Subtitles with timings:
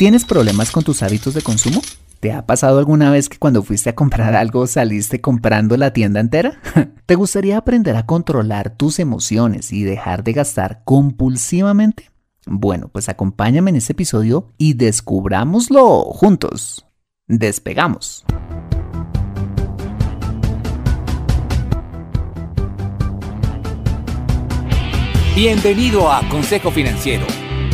[0.00, 1.82] ¿Tienes problemas con tus hábitos de consumo?
[2.20, 6.20] ¿Te ha pasado alguna vez que cuando fuiste a comprar algo saliste comprando la tienda
[6.20, 6.58] entera?
[7.04, 12.10] ¿Te gustaría aprender a controlar tus emociones y dejar de gastar compulsivamente?
[12.46, 16.86] Bueno, pues acompáñame en este episodio y descubrámoslo juntos.
[17.26, 18.24] Despegamos.
[25.36, 27.26] Bienvenido a Consejo Financiero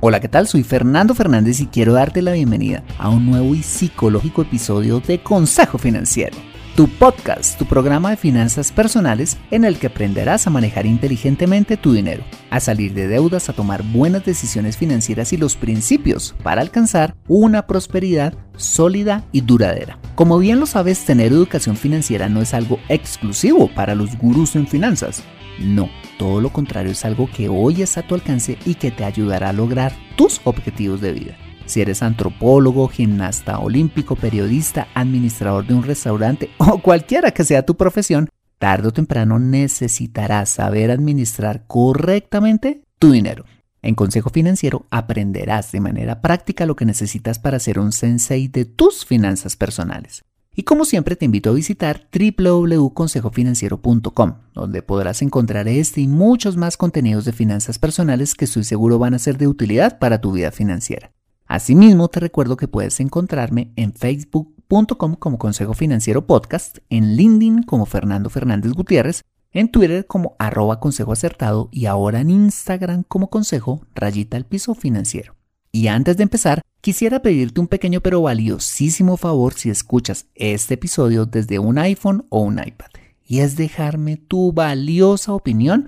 [0.00, 0.46] Hola, ¿qué tal?
[0.46, 5.22] Soy Fernando Fernández y quiero darte la bienvenida a un nuevo y psicológico episodio de
[5.22, 6.36] Consejo Financiero,
[6.76, 11.94] tu podcast, tu programa de finanzas personales en el que aprenderás a manejar inteligentemente tu
[11.94, 17.16] dinero, a salir de deudas, a tomar buenas decisiones financieras y los principios para alcanzar
[17.28, 19.98] una prosperidad sólida y duradera.
[20.16, 24.66] Como bien lo sabes, tener educación financiera no es algo exclusivo para los gurús en
[24.66, 25.22] finanzas.
[25.58, 25.88] No,
[26.18, 29.48] todo lo contrario es algo que hoy está a tu alcance y que te ayudará
[29.48, 31.45] a lograr tus objetivos de vida.
[31.66, 37.76] Si eres antropólogo, gimnasta olímpico, periodista, administrador de un restaurante o cualquiera que sea tu
[37.76, 38.28] profesión,
[38.58, 43.44] tarde o temprano necesitarás saber administrar correctamente tu dinero.
[43.82, 48.64] En Consejo Financiero aprenderás de manera práctica lo que necesitas para ser un sensei de
[48.64, 50.24] tus finanzas personales.
[50.58, 56.78] Y como siempre te invito a visitar www.consejofinanciero.com, donde podrás encontrar este y muchos más
[56.78, 60.52] contenidos de finanzas personales que estoy seguro van a ser de utilidad para tu vida
[60.52, 61.12] financiera.
[61.46, 67.86] Asimismo, te recuerdo que puedes encontrarme en facebook.com como Consejo Financiero Podcast, en LinkedIn como
[67.86, 69.22] Fernando Fernández Gutiérrez,
[69.52, 74.74] en Twitter como arroba consejo acertado y ahora en Instagram como consejo rayita al piso
[74.74, 75.36] financiero.
[75.70, 81.26] Y antes de empezar, quisiera pedirte un pequeño pero valiosísimo favor si escuchas este episodio
[81.26, 82.90] desde un iPhone o un iPad,
[83.24, 85.86] y es dejarme tu valiosa opinión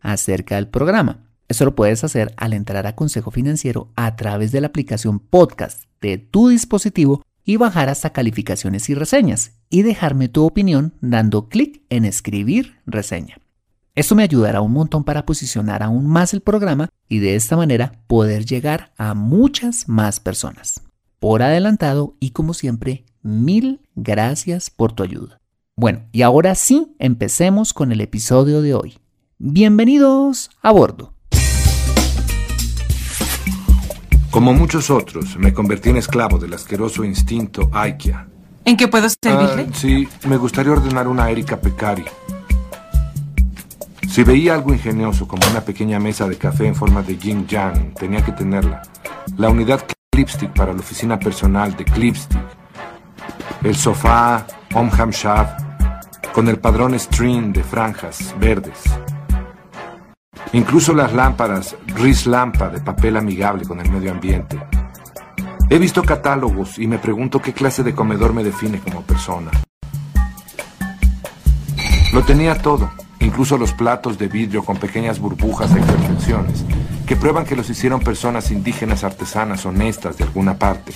[0.00, 1.29] acerca del programa.
[1.50, 5.82] Eso lo puedes hacer al entrar a Consejo Financiero a través de la aplicación podcast
[6.00, 11.82] de tu dispositivo y bajar hasta calificaciones y reseñas y dejarme tu opinión dando clic
[11.90, 13.38] en escribir reseña.
[13.96, 18.00] Esto me ayudará un montón para posicionar aún más el programa y de esta manera
[18.06, 20.82] poder llegar a muchas más personas.
[21.18, 25.40] Por adelantado y como siempre, mil gracias por tu ayuda.
[25.74, 28.98] Bueno, y ahora sí, empecemos con el episodio de hoy.
[29.38, 31.14] Bienvenidos a bordo.
[34.30, 38.28] Como muchos otros, me convertí en esclavo del asqueroso instinto Aikia.
[38.64, 39.66] ¿En qué puedo servirle?
[39.68, 42.04] Ah, sí, me gustaría ordenar una Erika Pecari.
[44.08, 47.92] Si veía algo ingenioso como una pequeña mesa de café en forma de yin yang,
[47.94, 48.82] tenía que tenerla.
[49.36, 52.40] La unidad Clipstick para la oficina personal de Clipstick.
[53.64, 55.62] El sofá Omham Shaft
[56.32, 58.82] con el padrón string de franjas verdes.
[60.52, 64.60] Incluso las lámparas Riz Lampa de papel amigable con el medio ambiente.
[65.68, 69.50] He visto catálogos y me pregunto qué clase de comedor me define como persona.
[72.12, 72.90] Lo tenía todo
[73.20, 76.64] incluso los platos de vidrio con pequeñas burbujas de imperfecciones,
[77.06, 80.92] que prueban que los hicieron personas indígenas artesanas honestas de alguna parte.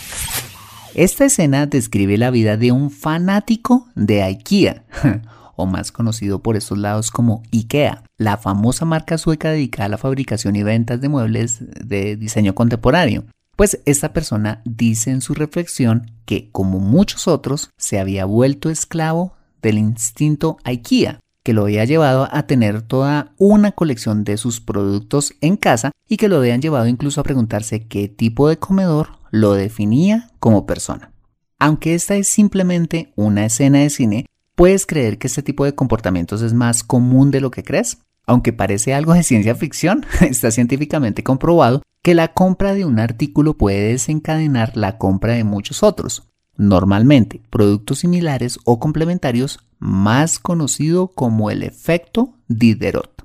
[0.95, 4.85] Esta escena describe la vida de un fanático de IKEA,
[5.57, 9.99] o más conocido por estos lados como IKEA, la famosa marca sueca dedicada a la
[9.99, 13.25] fabricación y ventas de muebles de diseño contemporáneo.
[13.57, 19.35] Pues esta persona dice en su reflexión que, como muchos otros, se había vuelto esclavo
[19.63, 25.35] del instinto IKEA, que lo había llevado a tener toda una colección de sus productos
[25.41, 29.53] en casa y que lo habían llevado incluso a preguntarse qué tipo de comedor lo
[29.53, 31.13] definía como persona.
[31.59, 36.43] Aunque esta es simplemente una escena de cine, ¿puedes creer que este tipo de comportamientos
[36.43, 37.99] es más común de lo que crees?
[38.27, 43.55] Aunque parece algo de ciencia ficción, está científicamente comprobado que la compra de un artículo
[43.55, 46.25] puede desencadenar la compra de muchos otros.
[46.57, 53.25] Normalmente, productos similares o complementarios más conocido como el efecto Diderot.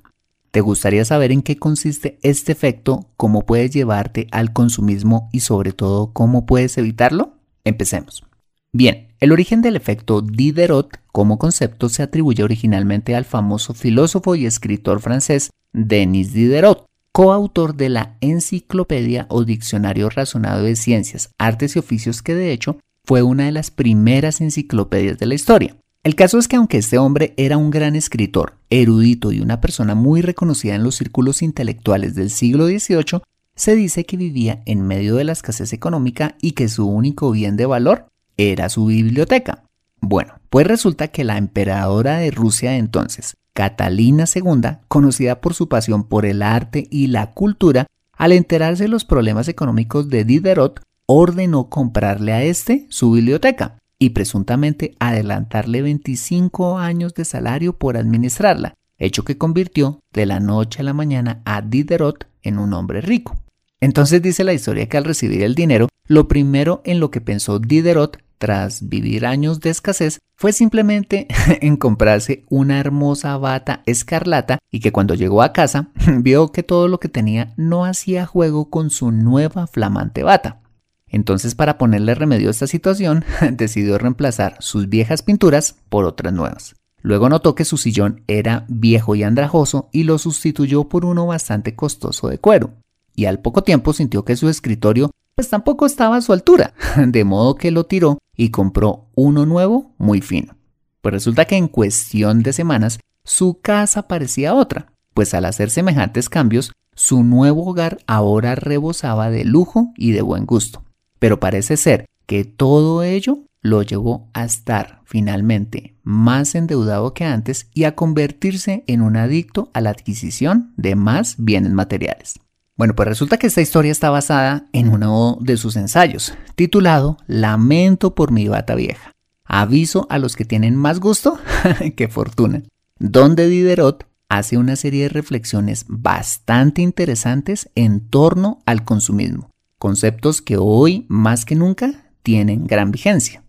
[0.50, 5.72] ¿Te gustaría saber en qué consiste este efecto, cómo puedes llevarte al consumismo y sobre
[5.72, 7.34] todo cómo puedes evitarlo?
[7.62, 8.24] Empecemos.
[8.72, 14.46] Bien, el origen del efecto Diderot como concepto se atribuye originalmente al famoso filósofo y
[14.46, 21.78] escritor francés Denis Diderot, coautor de la Enciclopedia o Diccionario Razonado de Ciencias, Artes y
[21.78, 25.76] Oficios que de hecho fue una de las primeras enciclopedias de la historia.
[26.02, 29.94] El caso es que aunque este hombre era un gran escritor, erudito y una persona
[29.94, 33.20] muy reconocida en los círculos intelectuales del siglo XVIII,
[33.54, 37.58] se dice que vivía en medio de la escasez económica y que su único bien
[37.58, 38.06] de valor
[38.40, 39.64] era su biblioteca.
[40.00, 45.68] Bueno, pues resulta que la emperadora de Rusia de entonces, Catalina II, conocida por su
[45.68, 50.80] pasión por el arte y la cultura, al enterarse de los problemas económicos de Diderot,
[51.04, 58.74] ordenó comprarle a este su biblioteca y presuntamente adelantarle 25 años de salario por administrarla,
[58.96, 63.38] hecho que convirtió de la noche a la mañana a Diderot en un hombre rico.
[63.80, 67.58] Entonces dice la historia que al recibir el dinero, lo primero en lo que pensó
[67.58, 71.28] Diderot tras vivir años de escasez, fue simplemente
[71.60, 76.88] en comprarse una hermosa bata escarlata y que cuando llegó a casa vio que todo
[76.88, 80.62] lo que tenía no hacía juego con su nueva flamante bata.
[81.06, 86.74] Entonces para ponerle remedio a esta situación, decidió reemplazar sus viejas pinturas por otras nuevas.
[87.02, 91.74] Luego notó que su sillón era viejo y andrajoso y lo sustituyó por uno bastante
[91.74, 92.72] costoso de cuero.
[93.14, 97.24] Y al poco tiempo sintió que su escritorio pues tampoco estaba a su altura, de
[97.24, 100.56] modo que lo tiró y compró uno nuevo muy fino.
[101.02, 106.28] Pues resulta que en cuestión de semanas su casa parecía otra, pues al hacer semejantes
[106.28, 110.84] cambios, su nuevo hogar ahora rebosaba de lujo y de buen gusto.
[111.18, 117.68] Pero parece ser que todo ello lo llevó a estar finalmente más endeudado que antes
[117.74, 122.40] y a convertirse en un adicto a la adquisición de más bienes materiales.
[122.80, 128.14] Bueno, pues resulta que esta historia está basada en uno de sus ensayos, titulado Lamento
[128.14, 129.12] por mi bata vieja.
[129.44, 131.38] Aviso a los que tienen más gusto
[131.96, 132.62] que fortuna,
[132.98, 140.56] donde Diderot hace una serie de reflexiones bastante interesantes en torno al consumismo, conceptos que
[140.56, 143.42] hoy más que nunca tienen gran vigencia.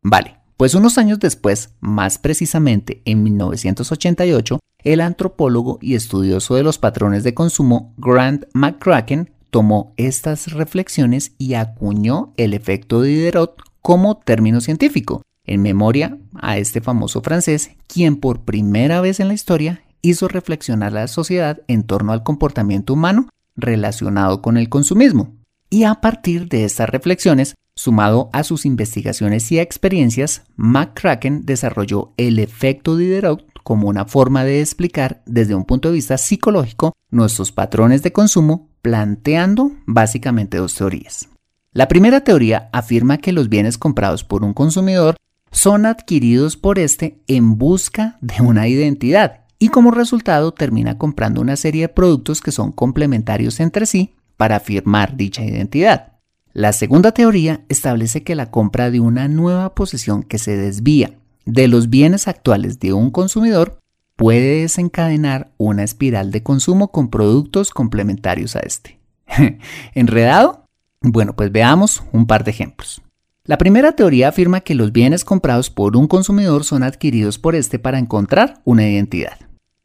[0.00, 6.78] Vale, pues unos años después, más precisamente en 1988, el antropólogo y estudioso de los
[6.78, 14.18] patrones de consumo Grant McCracken tomó estas reflexiones y acuñó el efecto de Diderot como
[14.18, 19.82] término científico, en memoria a este famoso francés, quien por primera vez en la historia
[20.02, 25.34] hizo reflexionar a la sociedad en torno al comportamiento humano relacionado con el consumismo.
[25.68, 32.38] Y a partir de estas reflexiones, sumado a sus investigaciones y experiencias, McCracken desarrolló el
[32.38, 38.02] efecto Diderot como una forma de explicar desde un punto de vista psicológico nuestros patrones
[38.02, 41.28] de consumo, planteando básicamente dos teorías.
[41.72, 45.14] La primera teoría afirma que los bienes comprados por un consumidor
[45.52, 51.54] son adquiridos por éste en busca de una identidad y como resultado termina comprando una
[51.54, 56.14] serie de productos que son complementarios entre sí para afirmar dicha identidad.
[56.52, 61.19] La segunda teoría establece que la compra de una nueva posesión que se desvía
[61.52, 63.78] de los bienes actuales de un consumidor
[64.16, 69.00] puede desencadenar una espiral de consumo con productos complementarios a este.
[69.94, 70.64] ¿Enredado?
[71.00, 73.02] Bueno, pues veamos un par de ejemplos.
[73.44, 77.78] La primera teoría afirma que los bienes comprados por un consumidor son adquiridos por este
[77.78, 79.38] para encontrar una identidad.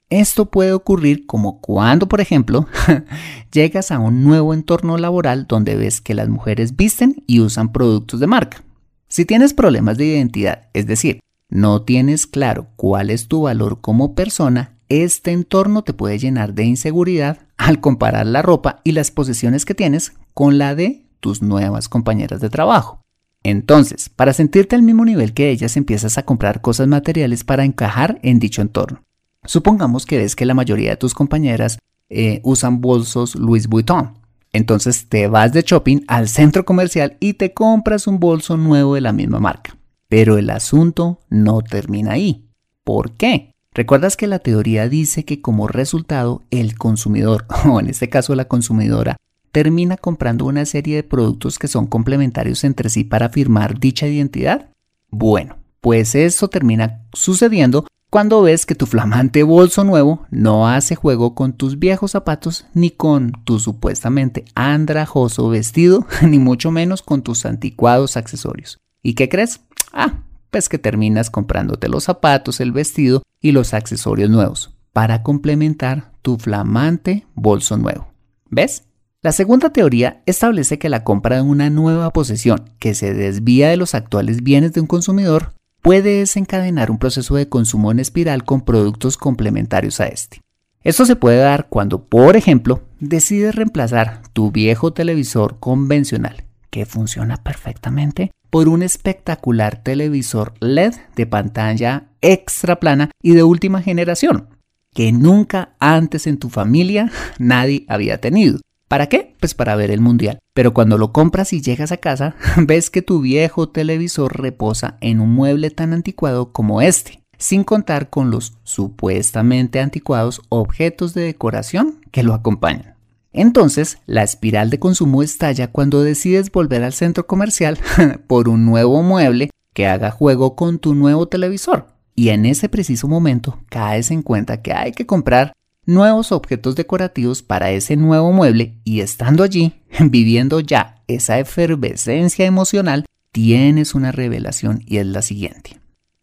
[0.09, 2.67] Esto puede ocurrir como cuando, por ejemplo,
[3.51, 8.19] llegas a un nuevo entorno laboral donde ves que las mujeres visten y usan productos
[8.19, 8.63] de marca.
[9.07, 14.16] Si tienes problemas de identidad, es decir, no tienes claro cuál es tu valor como
[14.16, 19.66] persona, este entorno te puede llenar de inseguridad al comparar la ropa y las posesiones
[19.66, 23.02] que tienes con la de tus nuevas compañeras de trabajo.
[23.44, 28.20] Entonces, para sentirte al mismo nivel que ellas, empiezas a comprar cosas materiales para encajar
[28.24, 29.04] en dicho entorno.
[29.44, 31.78] Supongamos que ves que la mayoría de tus compañeras
[32.10, 34.18] eh, usan bolsos Louis Vuitton.
[34.52, 39.02] Entonces te vas de shopping al centro comercial y te compras un bolso nuevo de
[39.02, 39.78] la misma marca.
[40.15, 42.45] Pero el asunto no termina ahí.
[42.86, 43.51] ¿Por qué?
[43.74, 48.45] ¿Recuerdas que la teoría dice que como resultado el consumidor, o en este caso la
[48.45, 49.17] consumidora,
[49.51, 54.69] termina comprando una serie de productos que son complementarios entre sí para afirmar dicha identidad?
[55.12, 61.36] Bueno, pues eso termina sucediendo cuando ves que tu flamante bolso nuevo no hace juego
[61.36, 67.45] con tus viejos zapatos ni con tu supuestamente andrajoso vestido, ni mucho menos con tus
[67.45, 68.79] anticuados accesorios.
[69.05, 69.62] ¿Y qué crees?
[69.93, 76.12] Ah, pues que terminas comprándote los zapatos, el vestido y los accesorios nuevos para complementar
[76.24, 78.07] tu flamante bolso nuevo.
[78.50, 78.85] ¿Ves?
[79.21, 83.77] La segunda teoría establece que la compra de una nueva posesión que se desvía de
[83.77, 88.62] los actuales bienes de un consumidor puede desencadenar un proceso de consumo en espiral con
[88.62, 90.41] productos complementarios a este.
[90.81, 97.38] Esto se puede dar cuando, por ejemplo, decides reemplazar tu viejo televisor convencional, que funciona
[97.38, 104.47] perfectamente, por un espectacular televisor LED de pantalla extra plana y de última generación,
[104.93, 108.62] que nunca antes en tu familia nadie había tenido.
[108.88, 109.35] ¿Para qué?
[109.41, 110.39] Pues para ver el mundial.
[110.53, 115.19] Pero cuando lo compras y llegas a casa, ves que tu viejo televisor reposa en
[115.19, 122.00] un mueble tan anticuado como este, sin contar con los supuestamente anticuados objetos de decoración
[122.09, 122.95] que lo acompañan.
[123.38, 127.77] Entonces, la espiral de consumo estalla cuando decides volver al centro comercial
[128.27, 131.88] por un nuevo mueble que haga juego con tu nuevo televisor.
[132.15, 135.51] Y en ese preciso momento caes en cuenta que hay que comprar
[135.86, 143.06] nuevos objetos decorativos para ese nuevo mueble y estando allí, viviendo ya esa efervescencia emocional,
[143.34, 145.82] tienes una revelación y es la siguiente.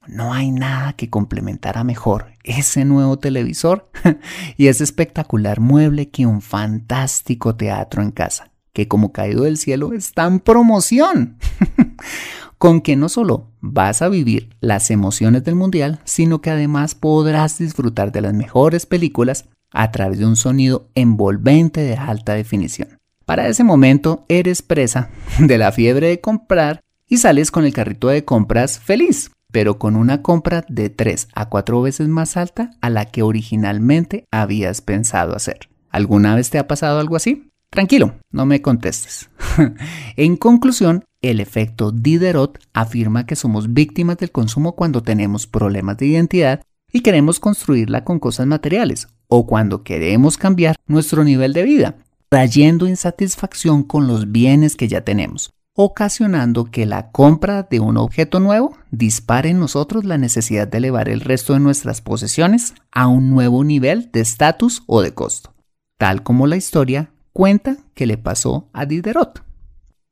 [0.09, 3.89] No hay nada que complementara mejor ese nuevo televisor
[4.57, 9.93] y ese espectacular mueble que un fantástico teatro en casa, que como caído del cielo
[9.93, 11.37] está en promoción.
[12.59, 17.59] Con que no solo vas a vivir las emociones del mundial, sino que además podrás
[17.59, 22.99] disfrutar de las mejores películas a través de un sonido envolvente de alta definición.
[23.25, 28.09] Para ese momento eres presa de la fiebre de comprar y sales con el carrito
[28.09, 32.91] de compras feliz, pero con una compra de 3 a 4 veces más alta a
[32.91, 35.69] la que originalmente habías pensado hacer.
[35.91, 37.51] ¿Alguna vez te ha pasado algo así?
[37.71, 39.31] Tranquilo, no me contestes.
[40.17, 46.07] en conclusión, el efecto Diderot afirma que somos víctimas del consumo cuando tenemos problemas de
[46.07, 51.97] identidad y queremos construirla con cosas materiales o cuando queremos cambiar nuestro nivel de vida,
[52.29, 58.41] trayendo insatisfacción con los bienes que ya tenemos ocasionando que la compra de un objeto
[58.41, 63.31] nuevo dispare en nosotros la necesidad de elevar el resto de nuestras posesiones a un
[63.31, 65.55] nuevo nivel de estatus o de costo,
[65.99, 69.43] tal como la historia cuenta que le pasó a Diderot.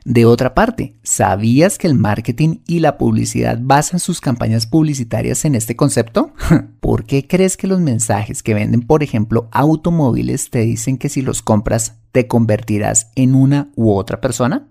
[0.02, 5.55] De otra parte, ¿sabías que el marketing y la publicidad basan sus campañas publicitarias en
[5.55, 6.33] este concepto?
[6.81, 11.21] ¿Por qué crees que los mensajes que venden, por ejemplo, automóviles te dicen que si
[11.21, 14.71] los compras te convertirás en una u otra persona?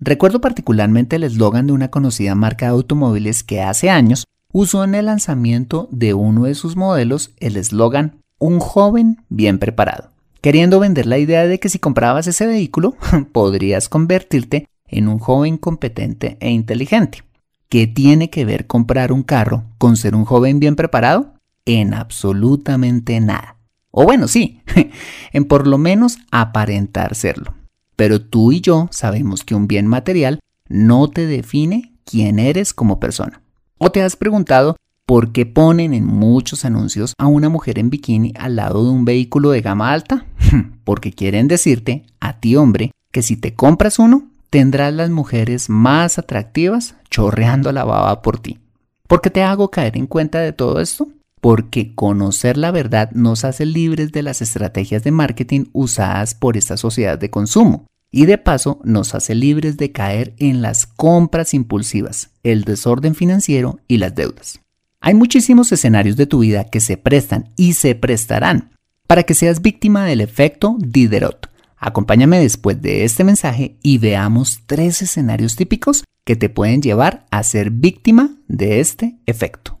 [0.00, 4.94] Recuerdo particularmente el eslogan de una conocida marca de automóviles que hace años usó en
[4.94, 11.04] el lanzamiento de uno de sus modelos el eslogan Un joven bien preparado, queriendo vender
[11.04, 12.96] la idea de que si comprabas ese vehículo
[13.32, 17.22] podrías convertirte en un joven competente e inteligente.
[17.68, 21.34] ¿Qué tiene que ver comprar un carro con ser un joven bien preparado?
[21.66, 23.56] En absolutamente nada.
[23.90, 24.62] O bueno, sí,
[25.32, 27.59] en por lo menos aparentar serlo.
[28.00, 30.40] Pero tú y yo sabemos que un bien material
[30.70, 33.42] no te define quién eres como persona.
[33.76, 38.32] ¿O te has preguntado por qué ponen en muchos anuncios a una mujer en bikini
[38.38, 40.24] al lado de un vehículo de gama alta?
[40.84, 46.18] Porque quieren decirte, a ti hombre, que si te compras uno, tendrás las mujeres más
[46.18, 48.60] atractivas chorreando la baba por ti.
[49.08, 51.06] ¿Por qué te hago caer en cuenta de todo esto?
[51.42, 56.78] Porque conocer la verdad nos hace libres de las estrategias de marketing usadas por esta
[56.78, 62.30] sociedad de consumo y de paso nos hace libres de caer en las compras impulsivas,
[62.42, 64.60] el desorden financiero y las deudas.
[65.00, 68.70] Hay muchísimos escenarios de tu vida que se prestan y se prestarán
[69.06, 71.50] para que seas víctima del efecto Diderot.
[71.76, 77.42] Acompáñame después de este mensaje y veamos tres escenarios típicos que te pueden llevar a
[77.42, 79.80] ser víctima de este efecto.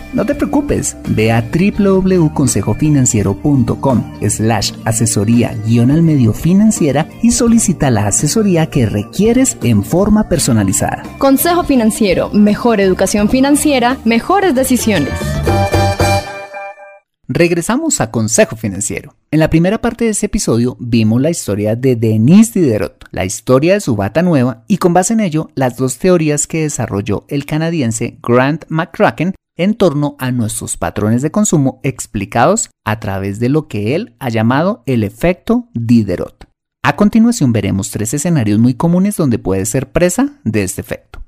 [0.13, 8.07] no te preocupes, ve a www.consejofinanciero.com slash asesoría guion al medio financiera y solicita la
[8.07, 11.03] asesoría que requieres en forma personalizada.
[11.17, 15.13] Consejo Financiero, mejor educación financiera, mejores decisiones.
[17.33, 19.15] Regresamos a Consejo Financiero.
[19.31, 23.75] En la primera parte de ese episodio vimos la historia de Denise Diderot, la historia
[23.75, 27.45] de su bata nueva y con base en ello las dos teorías que desarrolló el
[27.45, 33.67] canadiense Grant McCracken en torno a nuestros patrones de consumo explicados a través de lo
[33.67, 36.47] que él ha llamado el efecto Diderot.
[36.83, 41.23] A continuación veremos tres escenarios muy comunes donde puedes ser presa de este efecto.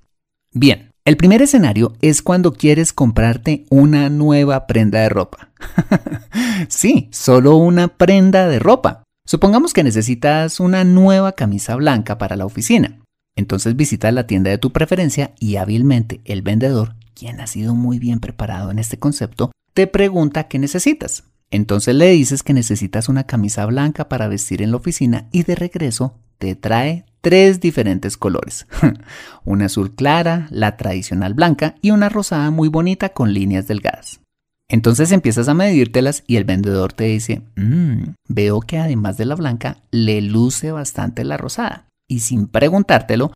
[0.52, 5.52] Bien, el primer escenario es cuando quieres comprarte una nueva prenda de ropa.
[6.70, 9.04] sí, solo una prenda de ropa.
[9.26, 13.03] Supongamos que necesitas una nueva camisa blanca para la oficina.
[13.36, 18.00] Entonces visita la tienda de tu preferencia y hábilmente el vendedor, quien ha sido muy
[18.00, 21.24] bien preparado en este concepto, te pregunta qué necesitas.
[21.50, 25.56] Entonces le dices que necesitas una camisa blanca para vestir en la oficina y de
[25.56, 28.68] regreso te trae tres diferentes colores.
[29.46, 34.20] una azul clara, la tradicional blanca y una rosada muy bonita con líneas delgadas.
[34.68, 39.36] Entonces empiezas a medírtelas y el vendedor te dice, mmm, veo que además de la
[39.36, 41.88] blanca le luce bastante la rosada.
[42.14, 43.34] Y sin preguntártelo,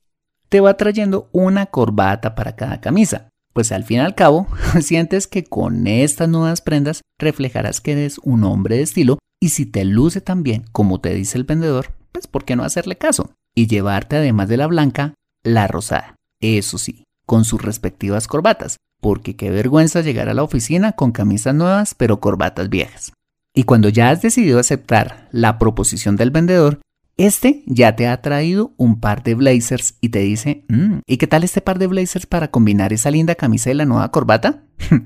[0.49, 4.45] te va trayendo una corbata para cada camisa pues al fin y al cabo
[4.81, 9.65] sientes que con estas nuevas prendas reflejarás que eres un hombre de estilo y si
[9.65, 13.31] te luce tan bien como te dice el vendedor, pues ¿por qué no hacerle caso?
[13.55, 16.13] Y llevarte además de la blanca, la rosada.
[16.39, 21.55] Eso sí, con sus respectivas corbatas, porque qué vergüenza llegar a la oficina con camisas
[21.55, 23.11] nuevas pero corbatas viejas.
[23.55, 26.79] Y cuando ya has decidido aceptar la proposición del vendedor,
[27.17, 31.27] este ya te ha traído un par de blazers y te dice, mm, ¿y qué
[31.27, 34.63] tal este par de blazers para combinar esa linda camisa y la nueva corbata?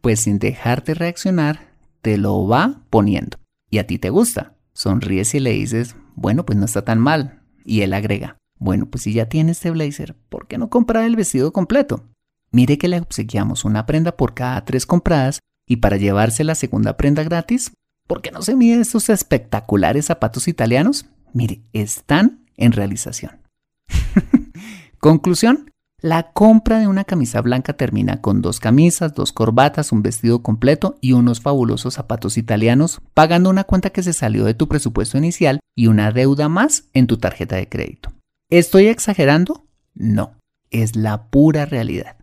[0.00, 3.38] pues sin dejarte reaccionar, te lo va poniendo.
[3.70, 4.54] Y a ti te gusta.
[4.74, 7.40] Sonríes y le dices, bueno, pues no está tan mal.
[7.64, 11.16] Y él agrega, bueno, pues si ya tiene este blazer, ¿por qué no comprar el
[11.16, 12.04] vestido completo?
[12.50, 16.96] Mire que le obsequiamos una prenda por cada tres compradas y para llevarse la segunda
[16.96, 17.72] prenda gratis,
[18.06, 21.06] ¿por qué no se mide estos espectaculares zapatos italianos?
[21.34, 23.42] Mire, están en realización.
[24.98, 25.70] Conclusión.
[26.00, 30.98] La compra de una camisa blanca termina con dos camisas, dos corbatas, un vestido completo
[31.00, 35.60] y unos fabulosos zapatos italianos, pagando una cuenta que se salió de tu presupuesto inicial
[35.74, 38.12] y una deuda más en tu tarjeta de crédito.
[38.50, 39.66] ¿Estoy exagerando?
[39.94, 40.36] No,
[40.70, 42.16] es la pura realidad.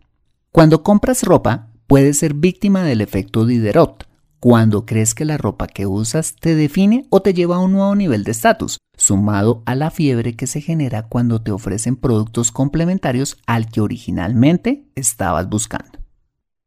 [0.52, 4.06] Cuando compras ropa, puedes ser víctima del efecto Diderot,
[4.42, 7.94] cuando crees que la ropa que usas te define o te lleva a un nuevo
[7.94, 13.38] nivel de estatus, sumado a la fiebre que se genera cuando te ofrecen productos complementarios
[13.46, 16.00] al que originalmente estabas buscando.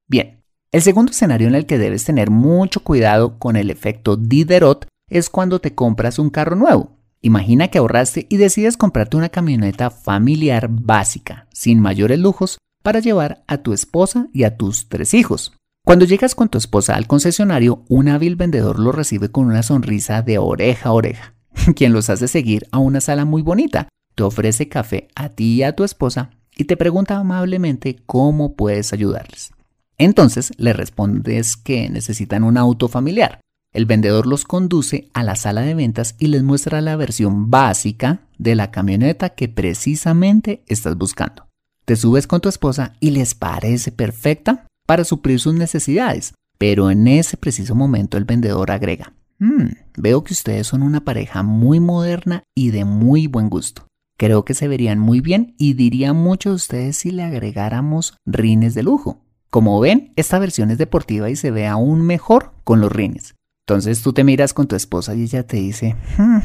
[0.07, 0.41] Bien,
[0.71, 5.29] el segundo escenario en el que debes tener mucho cuidado con el efecto Diderot es
[5.29, 6.91] cuando te compras un carro nuevo.
[7.21, 13.43] Imagina que ahorraste y decides comprarte una camioneta familiar básica, sin mayores lujos, para llevar
[13.47, 15.51] a tu esposa y a tus tres hijos.
[15.85, 20.23] Cuando llegas con tu esposa al concesionario, un hábil vendedor lo recibe con una sonrisa
[20.23, 21.35] de oreja a oreja,
[21.75, 23.87] quien los hace seguir a una sala muy bonita.
[24.15, 28.93] Te ofrece café a ti y a tu esposa y te pregunta amablemente cómo puedes
[28.93, 29.51] ayudarles.
[29.99, 33.39] Entonces le respondes que necesitan un auto familiar.
[33.71, 38.21] El vendedor los conduce a la sala de ventas y les muestra la versión básica
[38.39, 41.47] de la camioneta que precisamente estás buscando.
[41.85, 46.33] Te subes con tu esposa y les parece perfecta para suplir sus necesidades.
[46.57, 49.67] Pero en ese preciso momento el vendedor agrega, hmm,
[49.97, 53.87] veo que ustedes son una pareja muy moderna y de muy buen gusto.
[54.17, 58.73] Creo que se verían muy bien y diría mucho de ustedes si le agregáramos rines
[58.73, 59.25] de lujo.
[59.49, 63.35] Como ven, esta versión es deportiva y se ve aún mejor con los rines.
[63.67, 66.37] Entonces tú te miras con tu esposa y ella te dice, hmm,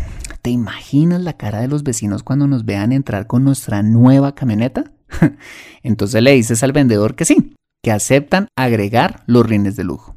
[0.42, 4.92] ¿te imaginas la cara de los vecinos cuando nos vean entrar con nuestra nueva camioneta?
[5.82, 10.16] Entonces le dices al vendedor que sí, que aceptan agregar los rines de lujo.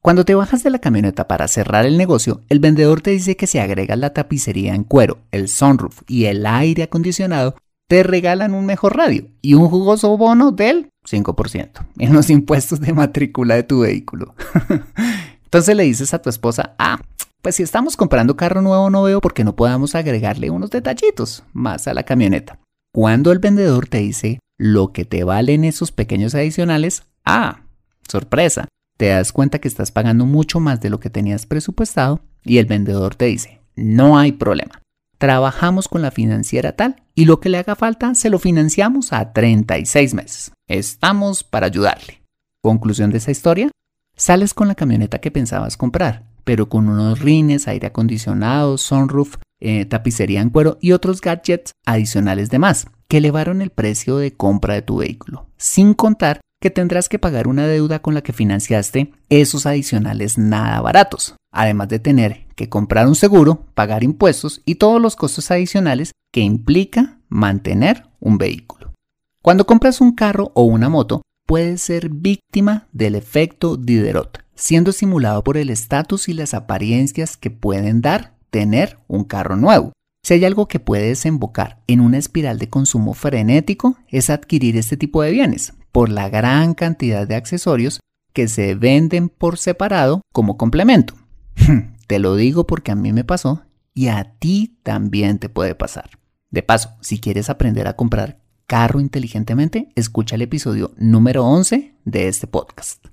[0.00, 3.46] Cuando te bajas de la camioneta para cerrar el negocio, el vendedor te dice que
[3.46, 7.54] si agregas la tapicería en cuero, el sunroof y el aire acondicionado,
[7.88, 12.92] te regalan un mejor radio y un jugoso bono del 5% en los impuestos de
[12.92, 14.34] matrícula de tu vehículo.
[15.44, 16.98] Entonces le dices a tu esposa, ah,
[17.42, 21.44] pues si estamos comprando carro nuevo no veo por qué no podamos agregarle unos detallitos
[21.52, 22.58] más a la camioneta.
[22.92, 27.62] Cuando el vendedor te dice, lo que te valen esos pequeños adicionales, ah,
[28.06, 32.58] sorpresa, te das cuenta que estás pagando mucho más de lo que tenías presupuestado y
[32.58, 34.80] el vendedor te dice, no hay problema.
[35.18, 39.32] Trabajamos con la financiera tal y lo que le haga falta se lo financiamos a
[39.32, 40.52] 36 meses.
[40.68, 42.22] Estamos para ayudarle.
[42.62, 43.68] Conclusión de esa historia,
[44.16, 49.86] sales con la camioneta que pensabas comprar, pero con unos rines, aire acondicionado, sunroof, eh,
[49.86, 54.72] tapicería en cuero y otros gadgets adicionales de más que elevaron el precio de compra
[54.72, 59.12] de tu vehículo, sin contar que tendrás que pagar una deuda con la que financiaste
[59.28, 64.98] esos adicionales nada baratos, además de tener que comprar un seguro, pagar impuestos y todos
[64.98, 68.94] los costos adicionales que implica mantener un vehículo.
[69.42, 75.44] Cuando compras un carro o una moto, puedes ser víctima del efecto Diderot, siendo simulado
[75.44, 79.92] por el estatus y las apariencias que pueden dar tener un carro nuevo.
[80.24, 84.96] Si hay algo que puede desembocar en una espiral de consumo frenético es adquirir este
[84.96, 87.98] tipo de bienes por la gran cantidad de accesorios
[88.32, 91.14] que se venden por separado como complemento.
[92.06, 96.10] te lo digo porque a mí me pasó y a ti también te puede pasar.
[96.50, 102.28] De paso, si quieres aprender a comprar carro inteligentemente, escucha el episodio número 11 de
[102.28, 103.11] este podcast.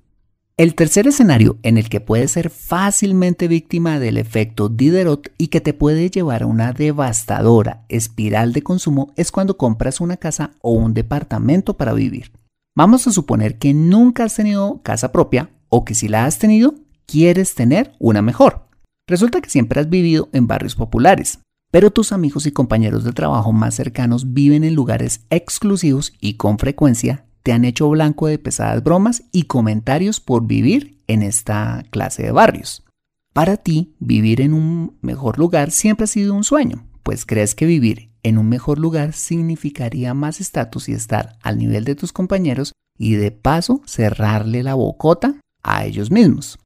[0.60, 5.62] El tercer escenario en el que puedes ser fácilmente víctima del efecto Diderot y que
[5.62, 10.72] te puede llevar a una devastadora espiral de consumo es cuando compras una casa o
[10.72, 12.32] un departamento para vivir.
[12.76, 16.74] Vamos a suponer que nunca has tenido casa propia o que si la has tenido,
[17.06, 18.68] quieres tener una mejor.
[19.08, 21.38] Resulta que siempre has vivido en barrios populares,
[21.70, 26.58] pero tus amigos y compañeros de trabajo más cercanos viven en lugares exclusivos y con
[26.58, 32.22] frecuencia te han hecho blanco de pesadas bromas y comentarios por vivir en esta clase
[32.22, 32.84] de barrios.
[33.32, 37.66] Para ti, vivir en un mejor lugar siempre ha sido un sueño, pues crees que
[37.66, 42.72] vivir en un mejor lugar significaría más estatus y estar al nivel de tus compañeros
[42.98, 46.58] y de paso cerrarle la bocota a ellos mismos.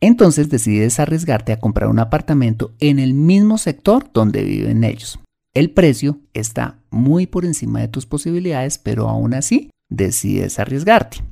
[0.00, 5.18] Entonces decides arriesgarte a comprar un apartamento en el mismo sector donde viven ellos.
[5.54, 11.22] El precio está muy por encima de tus posibilidades, pero aún así decides arriesgarte.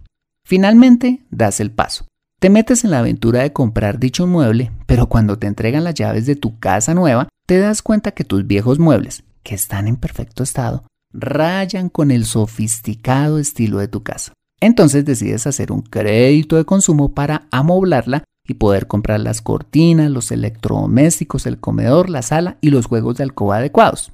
[0.44, 2.06] Finalmente, das el paso.
[2.38, 6.26] Te metes en la aventura de comprar dicho mueble, pero cuando te entregan las llaves
[6.26, 10.42] de tu casa nueva, te das cuenta que tus viejos muebles, que están en perfecto
[10.42, 14.32] estado, rayan con el sofisticado estilo de tu casa.
[14.60, 20.30] Entonces decides hacer un crédito de consumo para amoblarla y poder comprar las cortinas, los
[20.30, 24.12] electrodomésticos, el comedor, la sala y los juegos de alcoba adecuados.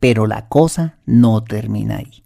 [0.00, 2.23] Pero la cosa no termina ahí.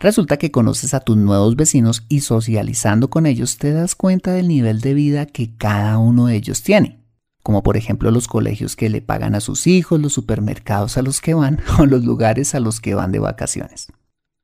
[0.00, 4.48] Resulta que conoces a tus nuevos vecinos y socializando con ellos te das cuenta del
[4.48, 7.04] nivel de vida que cada uno de ellos tiene,
[7.42, 11.20] como por ejemplo los colegios que le pagan a sus hijos, los supermercados a los
[11.20, 13.88] que van o los lugares a los que van de vacaciones.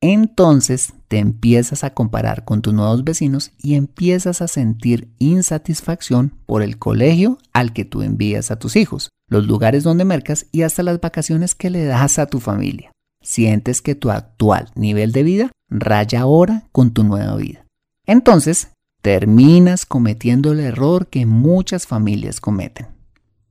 [0.03, 6.61] Entonces te empiezas a comparar con tus nuevos vecinos y empiezas a sentir insatisfacción por
[6.61, 10.83] el colegio al que tú envías a tus hijos, los lugares donde mercas y hasta
[10.83, 12.93] las vacaciones que le das a tu familia
[13.27, 17.67] sientes que tu actual nivel de vida raya ahora con tu nueva vida.
[18.07, 18.69] Entonces,
[19.03, 22.87] terminas cometiendo el error que muchas familias cometen.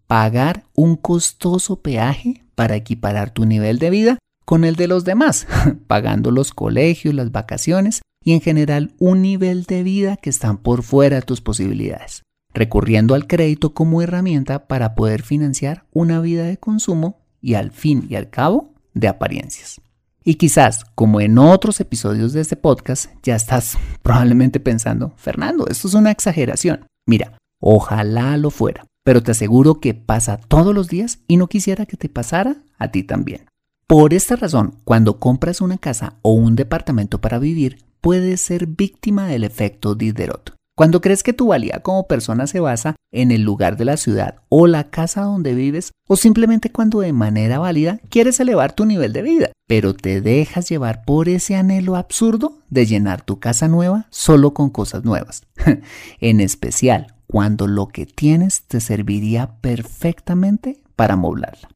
[0.08, 5.46] Pagar un costoso peaje para equiparar tu nivel de vida con el de los demás,
[5.88, 10.84] pagando los colegios, las vacaciones y en general un nivel de vida que están por
[10.84, 16.58] fuera de tus posibilidades, recurriendo al crédito como herramienta para poder financiar una vida de
[16.58, 19.80] consumo y al fin y al cabo de apariencias.
[20.24, 25.88] Y quizás, como en otros episodios de este podcast, ya estás probablemente pensando, Fernando, esto
[25.88, 26.88] es una exageración.
[27.06, 31.86] Mira, ojalá lo fuera, pero te aseguro que pasa todos los días y no quisiera
[31.86, 33.46] que te pasara a ti también.
[33.88, 39.28] Por esta razón, cuando compras una casa o un departamento para vivir, puedes ser víctima
[39.28, 40.56] del efecto Diderot.
[40.78, 44.42] Cuando crees que tu valía como persona se basa en el lugar de la ciudad
[44.50, 49.14] o la casa donde vives, o simplemente cuando de manera válida quieres elevar tu nivel
[49.14, 54.08] de vida, pero te dejas llevar por ese anhelo absurdo de llenar tu casa nueva
[54.10, 55.44] solo con cosas nuevas.
[56.20, 61.70] en especial cuando lo que tienes te serviría perfectamente para amoblarla.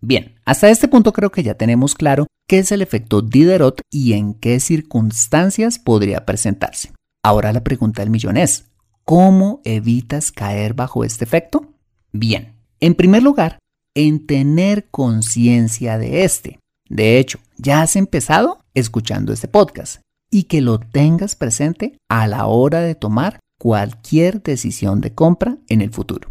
[0.00, 4.14] Bien, hasta este punto creo que ya tenemos claro qué es el efecto Diderot y
[4.14, 6.90] en qué circunstancias podría presentarse.
[7.22, 8.64] Ahora la pregunta del millón es,
[9.04, 11.74] ¿cómo evitas caer bajo este efecto?
[12.12, 13.58] Bien, en primer lugar,
[13.94, 16.58] en tener conciencia de este.
[16.88, 22.46] De hecho, ya has empezado escuchando este podcast y que lo tengas presente a la
[22.46, 26.30] hora de tomar cualquier decisión de compra en el futuro.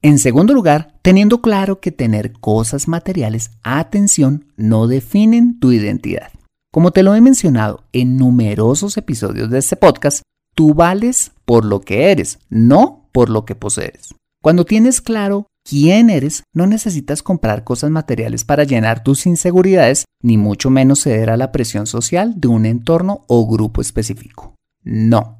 [0.00, 6.30] En segundo lugar, teniendo claro que tener cosas materiales, atención, no definen tu identidad.
[6.72, 10.22] Como te lo he mencionado en numerosos episodios de este podcast,
[10.54, 14.14] Tú vales por lo que eres, no por lo que posees.
[14.42, 20.36] Cuando tienes claro quién eres, no necesitas comprar cosas materiales para llenar tus inseguridades, ni
[20.36, 24.54] mucho menos ceder a la presión social de un entorno o grupo específico.
[24.82, 25.38] No.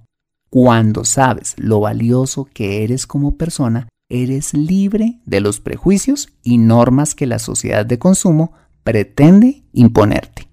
[0.48, 7.14] Cuando sabes lo valioso que eres como persona, eres libre de los prejuicios y normas
[7.14, 10.49] que la sociedad de consumo pretende imponerte.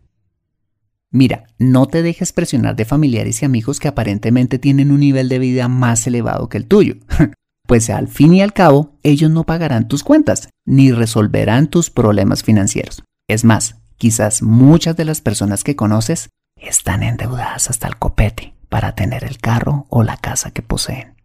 [1.11, 5.39] Mira, no te dejes presionar de familiares y amigos que aparentemente tienen un nivel de
[5.39, 6.95] vida más elevado que el tuyo.
[7.67, 12.41] Pues al fin y al cabo, ellos no pagarán tus cuentas ni resolverán tus problemas
[12.41, 13.03] financieros.
[13.27, 18.95] Es más, quizás muchas de las personas que conoces están endeudadas hasta el copete para
[18.95, 21.15] tener el carro o la casa que poseen.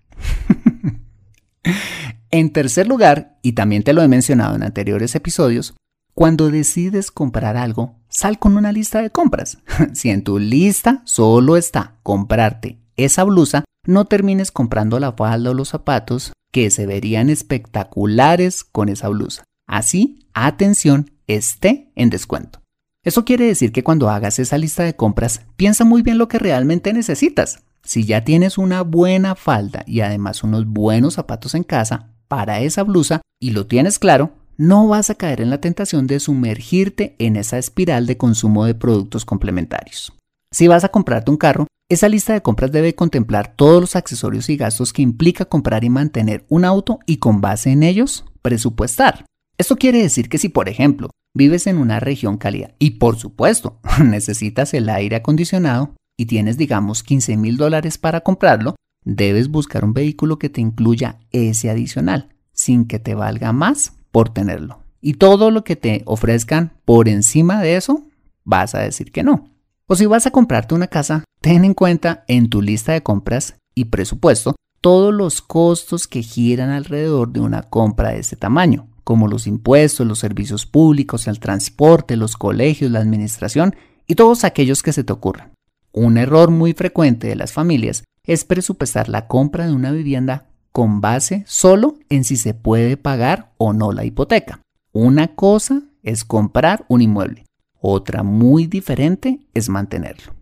[2.33, 5.75] en tercer lugar, y también te lo he mencionado en anteriores episodios,
[6.15, 9.59] cuando decides comprar algo, sal con una lista de compras.
[9.95, 15.55] si en tu lista solo está comprarte esa blusa, no termines comprando la falda o
[15.55, 19.45] los zapatos que se verían espectaculares con esa blusa.
[19.67, 22.61] Así, atención, esté en descuento.
[23.05, 26.39] Eso quiere decir que cuando hagas esa lista de compras, piensa muy bien lo que
[26.39, 27.65] realmente necesitas.
[27.83, 32.85] Si ya tienes una buena falda y además unos buenos zapatos en casa para esa
[32.85, 37.35] blusa y lo tienes claro, no vas a caer en la tentación de sumergirte en
[37.35, 40.13] esa espiral de consumo de productos complementarios.
[40.53, 44.49] Si vas a comprarte un carro, esa lista de compras debe contemplar todos los accesorios
[44.51, 49.27] y gastos que implica comprar y mantener un auto y con base en ellos, presupuestar.
[49.59, 53.81] Esto quiere decir que si, por ejemplo, vives en una región cálida y, por supuesto,
[54.05, 59.93] necesitas el aire acondicionado y tienes, digamos, 15 mil dólares para comprarlo, debes buscar un
[59.93, 64.85] vehículo que te incluya ese adicional, sin que te valga más por tenerlo.
[65.01, 68.05] Y todo lo que te ofrezcan por encima de eso,
[68.45, 69.51] vas a decir que no.
[69.89, 73.57] O si vas a comprarte una casa, ten en cuenta en tu lista de compras
[73.75, 79.29] y presupuesto todos los costos que giran alrededor de una compra de este tamaño, como
[79.29, 83.75] los impuestos, los servicios públicos, el transporte, los colegios, la administración
[84.07, 85.53] y todos aquellos que se te ocurran.
[85.93, 91.01] Un error muy frecuente de las familias es presupuestar la compra de una vivienda con
[91.01, 94.61] base solo en si se puede pagar o no la hipoteca.
[94.93, 97.47] Una cosa es comprar un inmueble,
[97.81, 100.35] otra muy diferente es mantenerlo.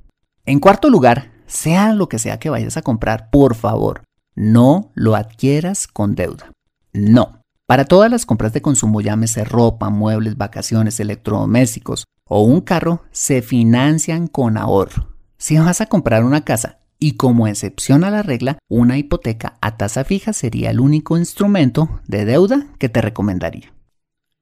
[0.47, 4.03] En cuarto lugar, sea lo que sea que vayas a comprar, por favor,
[4.35, 6.53] no lo adquieras con deuda.
[6.93, 7.41] No.
[7.67, 13.43] Para todas las compras de consumo, llámese ropa, muebles, vacaciones, electrodomésticos o un carro, se
[13.43, 15.15] financian con ahorro.
[15.39, 19.77] Si vas a comprar una casa y como excepción a la regla, una hipoteca a
[19.77, 23.73] tasa fija sería el único instrumento de deuda que te recomendaría.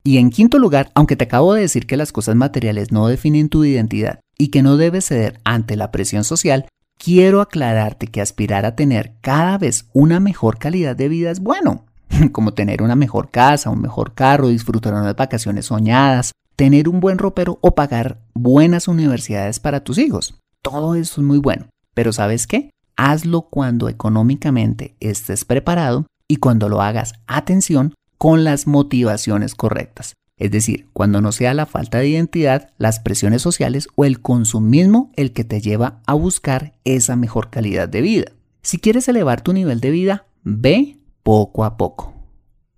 [0.03, 3.49] Y en quinto lugar, aunque te acabo de decir que las cosas materiales no definen
[3.49, 6.67] tu identidad y que no debes ceder ante la presión social,
[6.99, 11.87] quiero aclararte que aspirar a tener cada vez una mejor calidad de vida es bueno,
[12.33, 17.19] como tener una mejor casa, un mejor carro, disfrutar unas vacaciones soñadas, tener un buen
[17.19, 20.41] ropero o pagar buenas universidades para tus hijos.
[20.63, 21.67] Todo eso es muy bueno.
[21.99, 22.71] Pero ¿sabes qué?
[22.97, 30.15] Hazlo cuando económicamente estés preparado y cuando lo hagas, atención, con las motivaciones correctas.
[30.37, 35.11] Es decir, cuando no sea la falta de identidad, las presiones sociales o el consumismo
[35.17, 38.31] el que te lleva a buscar esa mejor calidad de vida.
[38.63, 42.15] Si quieres elevar tu nivel de vida, ve poco a poco.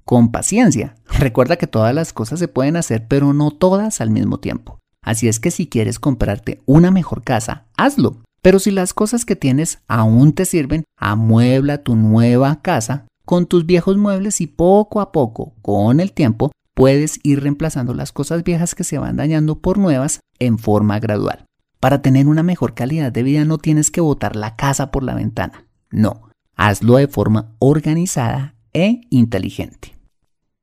[0.06, 0.94] Con paciencia.
[1.18, 4.78] Recuerda que todas las cosas se pueden hacer, pero no todas al mismo tiempo.
[5.02, 8.22] Así es que si quieres comprarte una mejor casa, hazlo.
[8.42, 13.66] Pero si las cosas que tienes aún te sirven, amuebla tu nueva casa con tus
[13.66, 18.74] viejos muebles y poco a poco, con el tiempo, puedes ir reemplazando las cosas viejas
[18.74, 21.44] que se van dañando por nuevas en forma gradual.
[21.78, 25.14] Para tener una mejor calidad de vida no tienes que botar la casa por la
[25.14, 25.66] ventana.
[25.90, 29.96] No, hazlo de forma organizada e inteligente.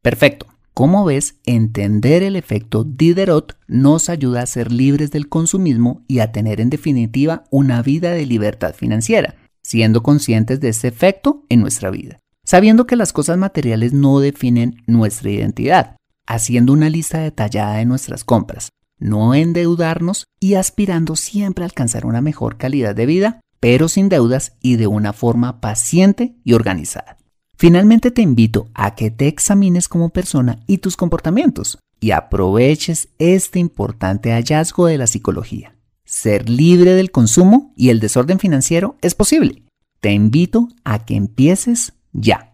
[0.01, 0.47] Perfecto.
[0.77, 6.31] Como ves, entender el efecto Diderot nos ayuda a ser libres del consumismo y a
[6.31, 11.89] tener en definitiva una vida de libertad financiera, siendo conscientes de ese efecto en nuestra
[11.89, 15.95] vida, sabiendo que las cosas materiales no definen nuestra identidad,
[16.27, 22.21] haciendo una lista detallada de nuestras compras, no endeudarnos y aspirando siempre a alcanzar una
[22.21, 27.17] mejor calidad de vida, pero sin deudas y de una forma paciente y organizada.
[27.57, 33.57] Finalmente te invito a que te examines como persona y tus comportamientos y aproveches este
[33.57, 35.73] importante hallazgo de la psicología.
[36.05, 39.63] Ser libre del consumo y el desorden financiero es posible.
[39.99, 42.51] Te invito a que empieces ya.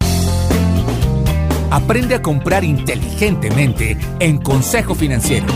[1.70, 5.48] Aprende a comprar inteligentemente en Consejo Financiero.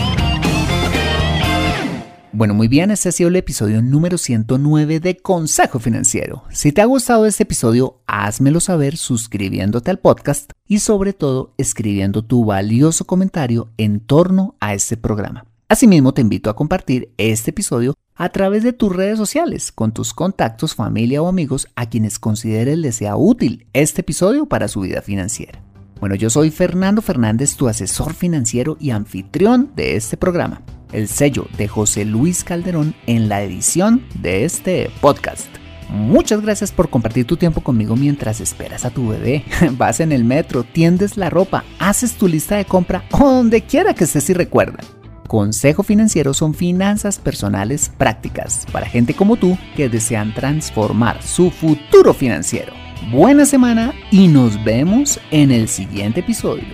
[2.38, 6.44] Bueno, muy bien, este ha sido el episodio número 109 de Consejo Financiero.
[6.52, 12.24] Si te ha gustado este episodio, házmelo saber suscribiéndote al podcast y sobre todo escribiendo
[12.24, 15.48] tu valioso comentario en torno a este programa.
[15.68, 20.14] Asimismo, te invito a compartir este episodio a través de tus redes sociales con tus
[20.14, 25.02] contactos, familia o amigos a quienes consideres les sea útil este episodio para su vida
[25.02, 25.64] financiera.
[26.00, 31.48] Bueno, yo soy Fernando Fernández, tu asesor financiero y anfitrión de este programa el sello
[31.58, 35.48] de José Luis Calderón en la edición de este podcast.
[35.90, 39.46] Muchas gracias por compartir tu tiempo conmigo mientras esperas a tu bebé,
[39.78, 43.94] vas en el metro, tiendes la ropa, haces tu lista de compra o donde quiera
[43.94, 44.80] que estés y recuerda.
[45.28, 52.14] Consejo Financiero son finanzas personales prácticas para gente como tú que desean transformar su futuro
[52.14, 52.87] financiero.
[53.12, 56.66] Buena semana y nos vemos en el siguiente episodio.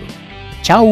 [0.62, 0.86] ¡Chao!